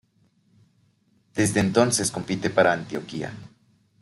Desde 1.35 1.59
entonces 1.59 2.09
compite 2.09 2.49
para 2.49 2.73
Antioquia. 2.73 3.31